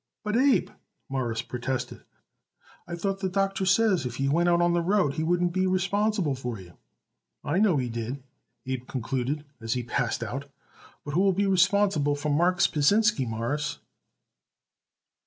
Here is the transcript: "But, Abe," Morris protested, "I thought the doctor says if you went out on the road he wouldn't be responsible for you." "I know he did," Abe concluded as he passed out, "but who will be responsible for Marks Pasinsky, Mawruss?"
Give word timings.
"But, 0.23 0.35
Abe," 0.35 0.71
Morris 1.09 1.43
protested, 1.43 2.01
"I 2.87 2.95
thought 2.95 3.19
the 3.19 3.29
doctor 3.29 3.67
says 3.67 4.03
if 4.03 4.19
you 4.19 4.31
went 4.31 4.49
out 4.49 4.59
on 4.59 4.73
the 4.73 4.81
road 4.81 5.13
he 5.13 5.23
wouldn't 5.23 5.53
be 5.53 5.67
responsible 5.67 6.33
for 6.33 6.59
you." 6.59 6.73
"I 7.43 7.59
know 7.59 7.77
he 7.77 7.87
did," 7.87 8.23
Abe 8.65 8.87
concluded 8.87 9.45
as 9.61 9.73
he 9.73 9.83
passed 9.83 10.23
out, 10.23 10.45
"but 11.05 11.11
who 11.13 11.21
will 11.21 11.33
be 11.33 11.45
responsible 11.45 12.15
for 12.15 12.29
Marks 12.31 12.65
Pasinsky, 12.65 13.27
Mawruss?" 13.27 13.77